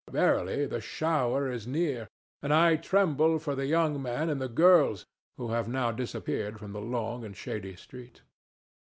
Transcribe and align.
Verily, 0.09 0.65
the 0.65 0.81
shower 0.81 1.51
is 1.51 1.67
near, 1.67 2.07
and 2.41 2.51
I 2.51 2.75
tremble 2.75 3.37
for 3.37 3.53
the 3.53 3.67
young 3.67 4.01
man 4.01 4.31
and 4.31 4.41
the 4.41 4.49
girls, 4.49 5.05
who 5.37 5.49
have 5.49 5.67
now 5.69 5.91
disappeared 5.91 6.57
from 6.57 6.73
the 6.73 6.81
long 6.81 7.23
and 7.23 7.37
shady 7.37 7.75
street. 7.75 8.23